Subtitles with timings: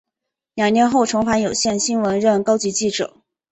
[0.55, 3.21] 两年后重返有线新闻任高级记者。